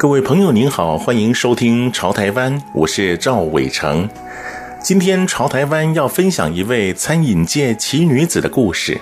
[0.00, 4.08] 各位朋友您好，欢迎收听《潮台湾》，我是赵伟成。
[4.82, 8.98] 今天《潮台湾》要分享一位餐饮界奇女子的故事。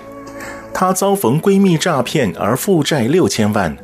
[0.75, 3.77] 她遭逢闺蜜诈骗而负债六千万，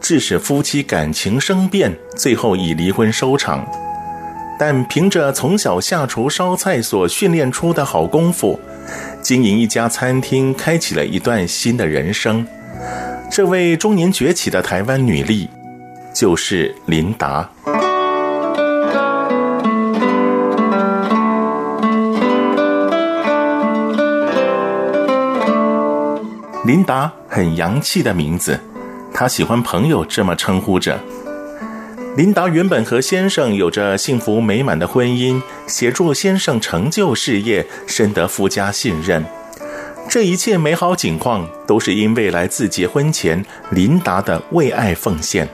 [0.00, 3.70] 致使夫妻感情生变，最后以离婚收场。
[4.58, 8.58] 但凭着从小下厨烧菜所训练出的好功夫，
[9.20, 12.46] 经营一家餐厅，开启了一段新的人生。
[13.30, 15.50] 这位中年崛起的台湾女力。
[16.14, 17.48] 就是琳达。
[26.64, 28.58] 琳达很洋气的名字，
[29.12, 31.00] 她喜欢朋友这么称呼着。
[32.16, 39.24] 琳达原本和先生有着幸福美满的婚姻，协助先生成就事业，深得夫家信任。
[40.08, 45.48] 这一切美好景况，都是因为来自结婚前琳达的为爱奉献。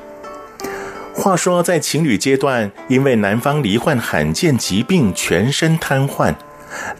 [1.28, 6.34] 话说，在情侣阶段，因为男方罹患罕见疾病，全身瘫痪，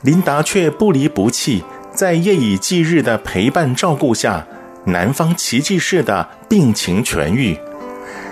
[0.03, 4.47] 琳达却不离不弃，在夜以继日的陪伴照顾下，
[4.85, 7.59] 男方奇迹似的病情痊愈。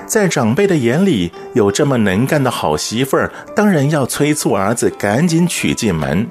[0.05, 6.29] 在长辈的眼里，有这么能干的好媳妇儿，当然要催促儿子赶紧娶进门。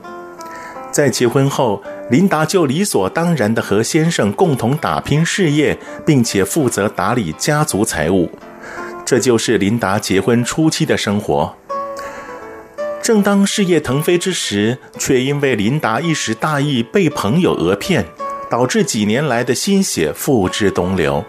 [0.91, 8.29] 在结婚后，琳达就理所当然的和先生共同打拼事业，并且负责打理家族财务。
[9.05, 11.55] 这就是琳达结婚初期的生活。
[13.03, 18.03] 正当事业腾飞之时，却因为琳达一时大意被朋友讹骗，
[18.49, 21.23] 导致几年来的心血付之东流，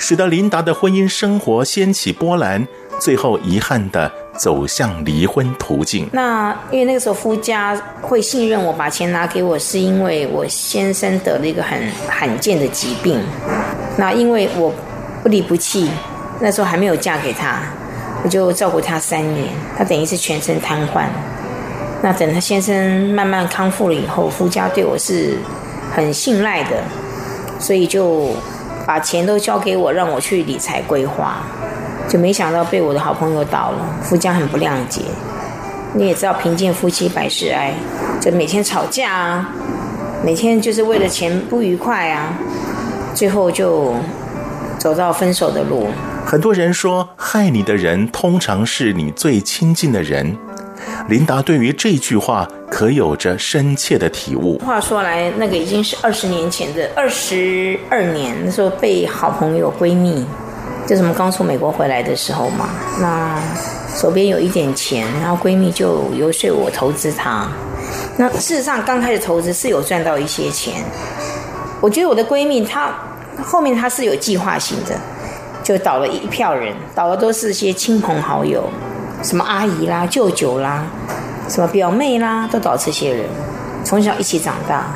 [0.00, 2.66] 使得琳达的婚姻生活掀起波澜，
[2.98, 6.08] 最后遗憾地走向离婚途径。
[6.12, 13.22] 那因为那个时候夫家会信任我，把钱拿给我，是因为我先生得了一个很罕见的疾病。
[13.96, 14.74] 那因为我
[15.22, 15.88] 不离不弃。
[16.42, 17.60] 那时候还没有嫁给他，
[18.24, 19.46] 我就照顾他三年。
[19.78, 21.04] 他等于是全身瘫痪。
[22.02, 25.38] 那等他先生慢慢康复了以后，夫家对我是
[25.94, 26.82] 很信赖的，
[27.60, 28.30] 所以就
[28.84, 31.44] 把钱都交给我，让我去理财规划。
[32.08, 35.02] 就没想到被我的好朋友倒了，夫家很不谅解。
[35.94, 37.72] 你也知道，贫贱夫妻百事哀，
[38.20, 39.48] 就每天吵架啊，
[40.24, 42.34] 每天就是为了钱不愉快啊，
[43.14, 43.94] 最后就
[44.76, 45.86] 走到分手的路。
[46.32, 50.34] 很多人说，害你的人通常是你最亲近的人。
[51.06, 54.58] 琳达对于这句话可有着深切的体悟。
[54.60, 60.24] 话说来，那个已经是二十年前的二十二年，那时候被好朋友闺蜜，
[60.86, 63.38] 就是我们刚从美国回来的时候嘛，那
[63.94, 67.46] 手边有一点钱，然后闺蜜就游说我投资她。
[68.16, 70.82] 那事实上刚开始投资是有赚到一些钱。
[71.82, 72.90] 我觉得我的闺蜜她
[73.44, 74.98] 后面她是有计划性的。
[75.62, 78.64] 就倒了一票人，倒的都是些亲朋好友，
[79.22, 80.84] 什么阿姨啦、舅舅啦，
[81.48, 83.24] 什么表妹啦，都倒这些人。
[83.84, 84.86] 从小一起长大，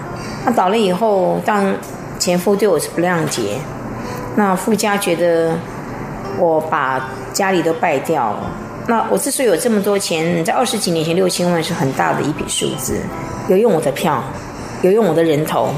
[0.45, 1.75] 那倒了以后，当
[2.19, 3.59] 前夫对我是不谅解，
[4.37, 5.59] 那夫家觉得
[6.39, 8.51] 我把家里都败掉了。
[8.87, 13.01] 那我之所以有这么多钱，在二十几年前六千万是很大的一笔数字，
[13.49, 14.23] 有用我的票，
[14.83, 15.71] 有用我的人头。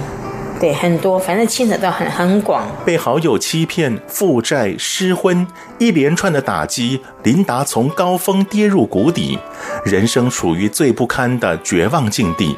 [0.61, 2.67] 对，很多，反正牵扯到很很广。
[2.85, 5.47] 被好友欺骗、负债、失婚，
[5.79, 9.39] 一连串的打击，琳达从高峰跌入谷底，
[9.85, 12.57] 人生处于最不堪的绝望境地，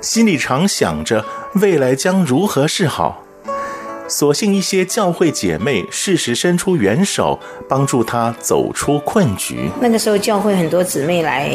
[0.00, 3.24] 心里常想着未来将如何是好。
[4.08, 7.38] 所幸一些教会姐妹适时伸出援手，
[7.68, 9.68] 帮助她走出困局。
[9.80, 11.50] 那个时候，教会很多姊妹来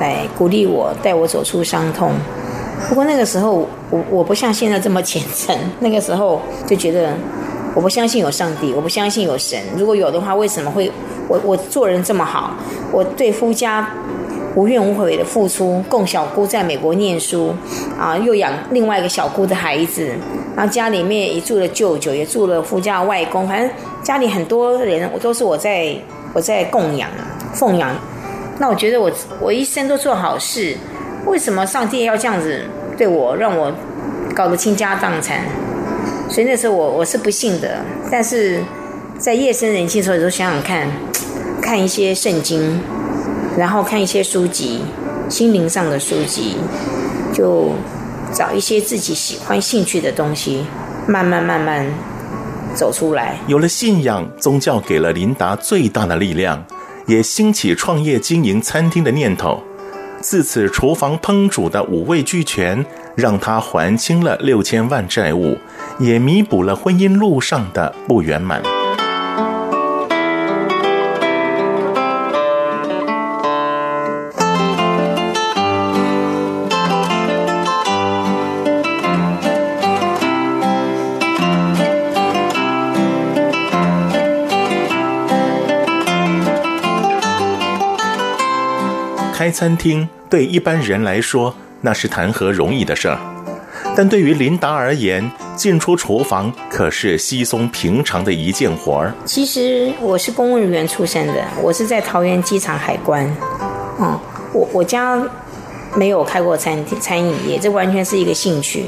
[0.00, 2.12] 来鼓励我，带我走出伤痛。
[2.88, 5.56] 不过那个时候，我我不像现在这么虔诚。
[5.80, 7.14] 那个时候就觉得，
[7.74, 9.60] 我不相信有上帝，我不相信有神。
[9.76, 10.90] 如果有的话，为什么会
[11.28, 12.54] 我我做人这么好？
[12.92, 13.88] 我对夫家
[14.54, 17.54] 无怨无悔的付出，供小姑在美国念书，
[17.98, 20.06] 啊，又养另外一个小姑的孩子，
[20.56, 23.70] 然后家里面也住了舅舅，也住了夫家外公，反正
[24.02, 25.94] 家里很多人，我都是我在
[26.32, 27.22] 我在供养啊，
[27.52, 27.90] 奉养。
[28.58, 29.10] 那我觉得我
[29.40, 30.74] 我一生都做好事。
[31.26, 32.62] 为什么上帝要这样子
[32.96, 33.72] 对我，让我
[34.34, 35.40] 搞得倾家荡产？
[36.28, 37.84] 所以那时候我我是不信的。
[38.10, 38.62] 但是
[39.18, 40.88] 在夜深人静的时候，有时候想想看，
[41.60, 42.80] 看一些圣经，
[43.56, 44.80] 然后看一些书籍，
[45.28, 46.56] 心灵上的书籍，
[47.32, 47.72] 就
[48.32, 50.64] 找一些自己喜欢兴趣的东西，
[51.06, 51.86] 慢慢慢慢
[52.74, 53.36] 走出来。
[53.46, 56.64] 有了信仰，宗教给了琳达最大的力量，
[57.06, 59.62] 也兴起创业经营餐厅的念头。
[60.28, 62.84] 自此，厨房烹煮的五味俱全，
[63.14, 65.56] 让他还清了六千万债务，
[66.00, 68.60] 也弥补了婚姻路上的不圆满。
[89.32, 93.18] 开餐厅对一般人来说，那是谈何容易的事儿，
[93.96, 99.14] 但对于琳达而言，进出厨房可是稀松平常的一件活儿。
[99.24, 103.24] 其实我是公务人员出身的，我是在桃园机场海关。
[104.00, 104.18] 嗯，
[104.52, 105.22] 我我家
[105.94, 108.80] 没有开过餐厅餐饮业，这完全是一个兴趣。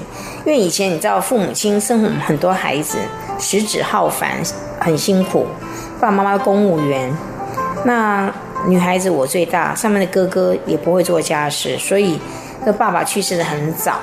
[0.44, 2.98] 因为以前你知道，父母亲生很多孩子，
[3.38, 4.42] 食指浩繁，
[4.80, 5.46] 很辛苦。
[6.00, 7.16] 爸爸妈妈公务员，
[7.84, 8.32] 那。
[8.66, 12.18] 女孩子我最大，上面的哥哥也不会做家事，所以，
[12.66, 13.98] 那爸爸去世的很早，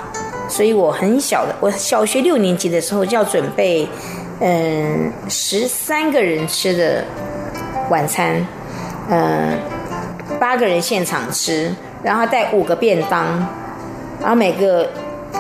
[0.48, 3.88] 所以我很小的，我小学六年级的时候就要准备，
[4.40, 7.04] 嗯，十三个人吃的
[7.90, 8.46] 晚餐，
[9.10, 9.60] 嗯，
[10.40, 13.26] 八个人现场吃，然后带五个便当，
[14.22, 14.90] 然后每个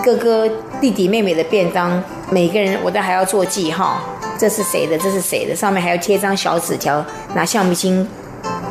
[0.03, 0.47] 哥哥
[0.81, 4.01] 弟弟妹妹的便当，每个人我都还要做记号，
[4.37, 7.03] 这是谁的，这是谁的，上面还要贴张小纸条，
[7.33, 8.07] 拿橡皮筋。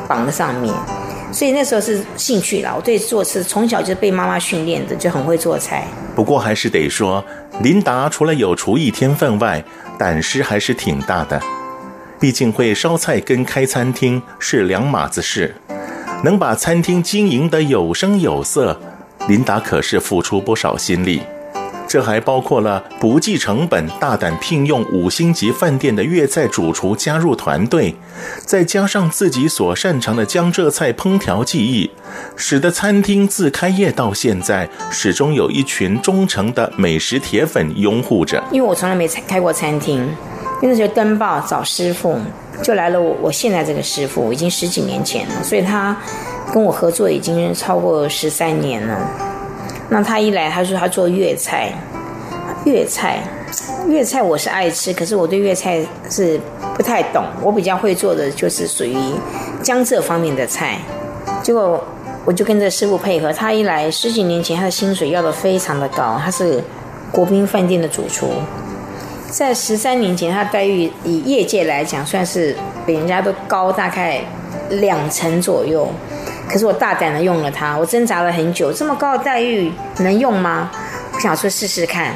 [0.09, 0.73] 绑在上面，
[1.33, 2.73] 所以那时候是兴趣啦。
[2.77, 5.85] 我对做吃从小就被妈妈训练的，就很会做菜。
[6.15, 7.25] 不过还是得说，
[7.63, 9.63] 琳达除了有厨艺天分外，
[9.99, 11.41] 胆识还是挺大的。
[12.21, 15.55] 毕竟会烧菜跟开餐厅是两码子事，
[16.23, 18.81] 能把餐厅经营得有声有色，
[19.29, 21.23] 琳达可是付出不少心力。
[21.87, 27.95] 这还包括了不计成本、大胆聘用五星级饭店的粤菜主厨加入团队，
[28.45, 31.91] 再加上自己所擅长的江浙菜烹调技艺，
[32.35, 38.43] 使得餐厅自开业到现在，始终有一群忠诚的美食铁粉拥护着。
[38.51, 39.99] 因为我从来没开过餐厅，
[40.63, 42.19] 因为那时候登报找师傅，
[42.63, 45.97] 就来了我我现在这个师傅，已经十几年前了，所以他
[46.53, 49.34] 跟我合作已经超过十三年了。
[49.91, 51.73] 那他一来，他说他做粤菜，
[52.65, 53.19] 粤菜，
[53.89, 56.41] 粤菜我是爱吃，可是我对粤菜是
[56.75, 57.23] 不太懂。
[57.43, 58.97] 我比较会做的就是属于
[59.63, 60.79] 江浙方面的菜。
[61.43, 61.83] 结果
[62.25, 66.63] 我就跟着师傅配合，他一来十几年前他的薪水要的非常的高，他是
[67.13, 68.29] 国宾饭店的主厨，
[69.31, 74.23] 在十三年前他待遇以业界来讲算是比人家都高大概
[74.71, 75.87] 两成左右。
[76.49, 80.71] 可是我大胆的用了它，我挣扎了很久，这么高的待遇能用吗？
[81.13, 82.15] 我想说试试看，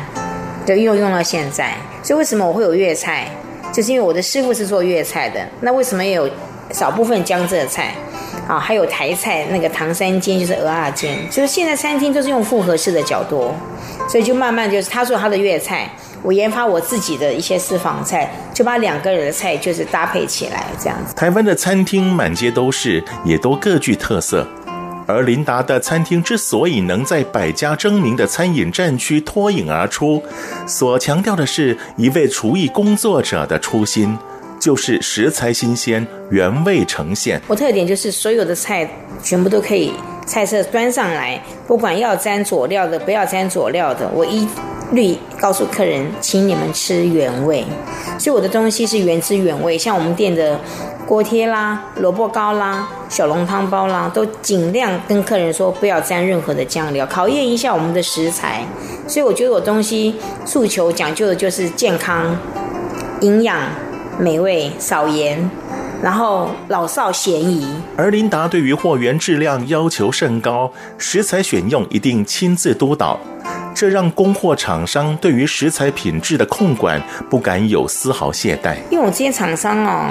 [0.67, 1.75] 就用用到现在。
[2.03, 3.29] 所以为什么我会有粤菜？
[3.73, 5.41] 就是因为我的师傅是做粤菜的。
[5.61, 6.29] 那为什么也有
[6.71, 7.95] 少部分江浙菜？
[8.47, 13.55] 啊，还有台菜那个唐三煎就是蚵仔煎，就是现在餐厅都是用复合式的较多，
[14.09, 15.91] 所以就慢慢就是他做他的粤菜。
[16.23, 21.15] 我研发我自己的一些私房菜，就把两个人的菜就是搭配起来这样子。
[21.15, 24.47] 台湾的餐厅满街都是，也都各具特色。
[25.07, 30.23] 而琳达的餐厅之所以能在百家争鸣的餐饮战区脱颖而出，
[30.67, 34.19] 所强调的是一位厨艺工作者的初心，
[34.61, 37.41] 就是食材新鲜，原味呈现。
[37.47, 38.87] 我特点就是所有的菜
[39.23, 39.95] 全部都可以，
[40.29, 44.47] 菜色端上来，不管要沾佐料的，不要沾佐料的，我一。
[44.91, 47.63] 律告诉客人，请你们吃原味，
[48.19, 49.77] 所以我的东西是原汁原味。
[49.77, 50.59] 像我们店的
[51.07, 58.63] 锅贴啦、萝卜糕啦、小笼汤包啦，都尽量跟客人说不要沾任何的酱料，考验一下我们的食材。
[59.07, 60.17] 所以我觉得我东西
[60.47, 62.35] 诉求讲究的就是健康、
[63.21, 63.61] 营养、
[64.19, 65.51] 美味、少盐，
[66.03, 67.67] 然后老少咸宜。
[67.97, 73.19] 而琳达对于货源质量要求甚高，食材选用一定亲自督导。
[73.75, 77.01] 这让供货厂商对于食材品质的控管
[77.31, 78.77] 不敢有丝毫懈怠。
[78.91, 80.11] 因为我这些厂商哦，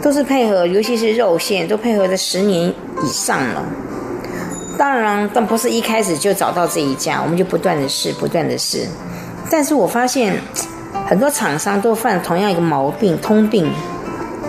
[0.00, 3.64] 都是配合，尤其是肉馅，都配合了十年以上了。
[4.78, 8.86] 当然，但不是一开始就找到这一家，我们就不断的试，不断的试。
[9.50, 10.36] 但是我发现
[11.06, 13.68] 很多厂商都犯同样一个毛病，通病，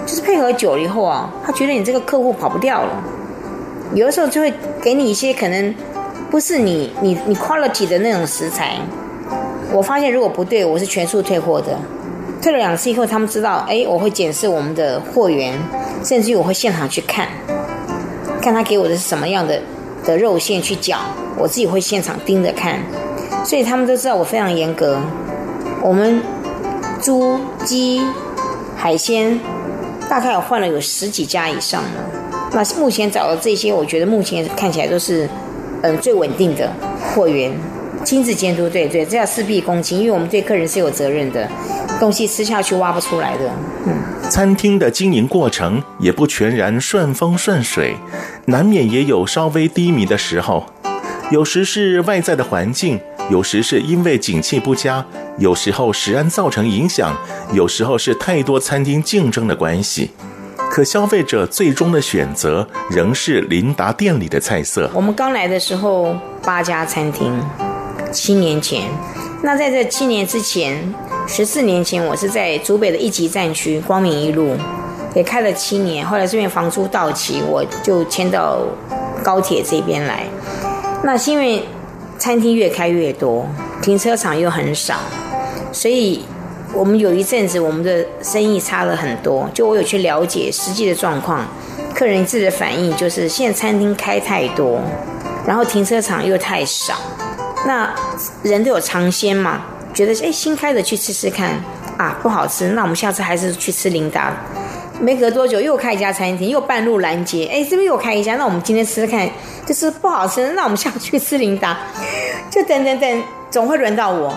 [0.06, 3.04] 就是配合久了以后啊，他觉得你这个客户跑不掉了，
[3.94, 5.74] 有的时候就会给你一些可能。
[6.32, 8.78] 不是你你你 quality 的那种食材，
[9.72, 11.78] 我发现如果不对，我是全数退货的。
[12.42, 15.58] 退了两次以后，他们知道，哎，我会检视我们的货源，
[16.04, 17.30] 甚至于我会现场去看，
[18.42, 19.62] 看他给我的是什么样的
[20.04, 20.98] 的肉馅去搅，
[21.38, 22.80] 我自己会现场盯着看，
[23.46, 25.00] 所以他们都知道我非常严格。
[25.82, 26.22] 我们
[27.02, 28.02] 猪、鸡、
[28.76, 29.40] 海鲜
[30.10, 31.90] 大概我换了有十几家以上了。
[32.52, 35.28] 那目前找的这些，我觉得目前看起来都是
[35.82, 36.72] 嗯最稳定的
[37.14, 37.52] 货源。
[38.04, 41.50] 亲自监督，对对，这要事必躬亲，因为我们对客人是有责任的，
[42.00, 43.50] 东西吃下去挖不出来的。
[43.88, 43.94] 嗯，
[44.30, 47.96] 餐厅的经营过程也不全然顺风顺水，
[48.46, 50.66] 难免也有稍微低迷的时候。
[51.32, 55.04] 有时是外在的环境，有时是因为景气不佳，
[55.38, 57.16] 有时候食安造成影响，
[57.54, 60.12] 有时候是太多餐厅竞争的关系。
[60.70, 64.90] 可消费者最终的选择仍是琳达店里的菜色。
[64.94, 67.40] 我们刚来的时候，八家餐厅。
[68.12, 68.84] 七年前，
[69.42, 70.82] 那在这七年之前，
[71.28, 74.56] 十四年前，我是在竹北的一级战区光明一路，
[75.14, 76.06] 也开了七年。
[76.06, 78.60] 后来这边房租到期，我就迁到
[79.24, 80.24] 高铁这边来。
[81.04, 81.62] 那是因为
[82.26, 83.46] 餐厅越开越多，
[83.84, 84.96] 停车场又很少，
[85.72, 86.26] 所以
[86.74, 89.48] 我们有一阵子我们的生意差了很多。
[89.54, 91.46] 就我有去了解实际的状况，
[91.94, 94.82] 客人自己的反应就是，现在餐厅开太多，
[95.46, 96.96] 然后停车场又太少。
[97.68, 97.94] 那
[98.42, 99.62] 人都有尝鲜嘛，
[99.94, 101.52] 觉得哎新开的去吃吃看
[101.96, 104.34] 啊不好吃，那我们下次还是去吃琳达。
[105.00, 109.30] 没隔多久又开一家餐厅，又半路拦截，哎这边又开一家，那我们今天吃吃看，
[109.66, 111.78] 就是不好吃，那我们下次去吃琳达。
[112.50, 114.34] 就等等等，总会轮到我。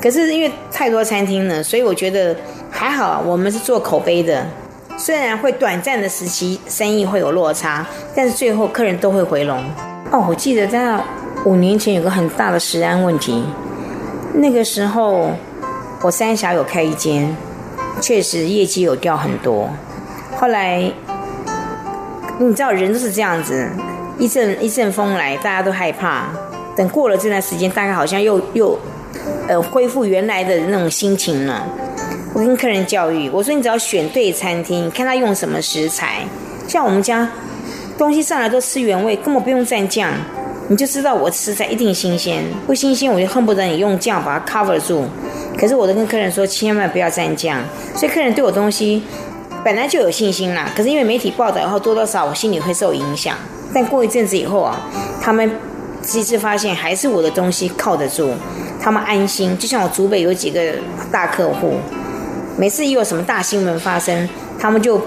[0.00, 2.34] 可是因为太多餐厅了，所以我觉得
[2.70, 4.46] 还好，我们是做口碑的，
[4.96, 9.62] 虽然会短暂的时期生意会有落差，但是最后客人都会回笼。
[10.10, 10.98] 哦，我记得在。
[11.44, 13.42] 五年前有个很大的食安问题，
[14.32, 15.32] 那个时候
[16.00, 17.36] 我三峡有开一间，
[18.00, 19.68] 确实业绩有掉很多。
[20.36, 20.90] 后来
[22.38, 23.68] 你知道人都是这样子，
[24.18, 26.28] 一阵一阵风来，大家都害怕。
[26.74, 28.78] 等过了这段时间，大概好像又又
[29.46, 31.66] 呃恢复原来的那种心情了。
[32.34, 36.26] 我跟客人教育我说：“你只要选对餐厅，看他用什么食材，
[36.66, 37.28] 像我们家
[37.98, 40.10] 东西上来都吃原味，根本不用蘸酱。”
[40.68, 45.04] 你就知道我食材一定新鲜，不新鲜我就恨不得你用酱把它 cover 住。
[45.58, 47.60] 可是我都跟客人说，千万不要蘸酱。
[47.94, 49.02] 所以客人对我东西
[49.64, 50.70] 本来就有信心啦。
[50.76, 53.36] 可是因为媒体报道以后，多多少少我心里会受影响。
[53.72, 54.80] 但过一阵子以后啊，
[55.20, 55.50] 他们
[56.02, 58.30] 其实发现还是我的东西靠得住，
[58.80, 59.56] 他们安心。
[59.56, 60.60] 就像我祖北有几个
[61.10, 61.74] 大客户，
[62.58, 64.28] 每次一有什么大新闻发生，
[64.58, 65.00] 他们就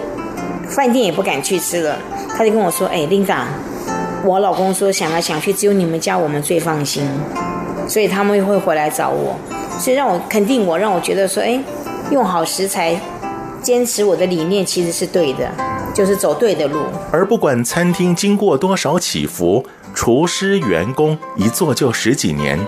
[0.68, 1.98] 饭店也不敢去吃了。
[2.38, 3.48] 他就跟我说：“哎，琳达。”
[4.26, 7.08] 我老公说，想来想去，只有你们家我们最放心，
[7.88, 9.38] 所以他们会回来找我，
[9.78, 11.60] 所以让我肯定我，让我觉得说，哎，
[12.10, 13.00] 用好食材，
[13.62, 15.50] 坚持我的理念其实是对的，
[15.94, 16.80] 就是走对的路。
[17.12, 22.60] 而不管餐厅经过多少起伏，厨师员工一做就十几年，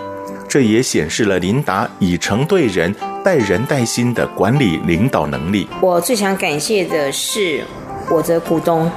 [0.48, 5.68] 这也显示了琳达以诚对人、待人带心的管理领导能力。
[5.82, 7.64] 我最想感谢的是
[8.10, 8.92] 我的股东，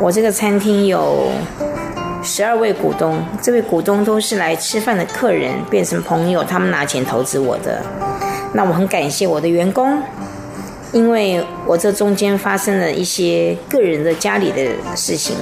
[0.00, 1.30] 我这个餐厅有。
[2.22, 7.82] 十二位股东，这位股东都是来吃饭的客人，变成朋友，他们拿钱投资我的。
[8.52, 10.02] 那我很感谢我的员工，
[10.92, 15.36] 因为我这中间发生了一些个人的家里的事情，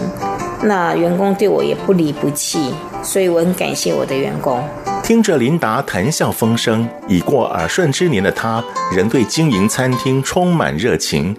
[0.63, 4.63] 那员工对我也不离不弃，所以我很感谢我的员工。
[5.03, 11.37] 听着琳达谈笑风生，已过耳顺之年的她，仍对经营餐厅充满热情。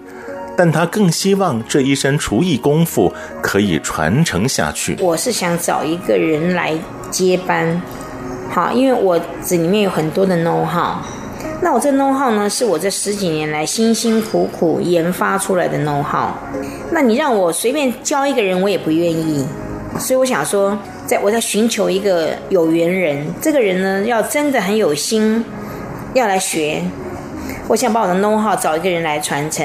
[0.58, 4.96] 但他更希望这一身厨艺功夫可以传承下去。
[5.00, 6.76] 我是想找一个人来
[7.12, 7.80] 接班，
[8.50, 10.96] 好，因为我这里面有很多的 know how。
[11.62, 16.30] 那我这 know how 呢，是我这十几年来辛辛苦苦研发出来的 know how。
[16.90, 19.46] 那你让我随便教一个人，我也不愿意。
[19.96, 25.44] 所以我想说，在我在寻求一个有缘人，这个人呢，要真的很有心，
[26.14, 26.82] 要来学。
[27.68, 29.62] 我想把我的 know-how 找一个人来传承，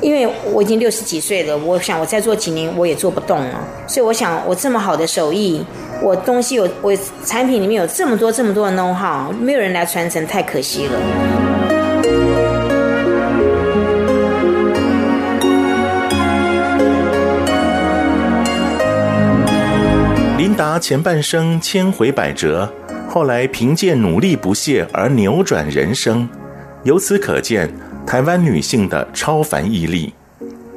[0.00, 5.62] 因为我已经六十几岁了，我想我再做几年我也做不动了，所以我想我这么好的手艺，
[6.00, 10.98] 我东西有我产品里面有这么多这么多的 know-how，没有人来传承太可惜了。
[20.38, 22.72] 琳达前半生千回百折，
[23.06, 26.26] 后来凭借努力不懈而扭转人生。
[26.84, 27.72] 由此可见，
[28.04, 30.12] 台湾女性的超凡毅力。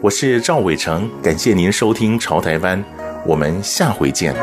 [0.01, 2.79] 我是赵伟成，感谢您收听《潮台湾》，
[3.25, 4.35] 我们下回见。